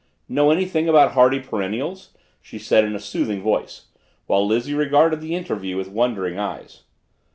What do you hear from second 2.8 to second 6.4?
in a soothing voice, while Lizzie regarded the interview with wondering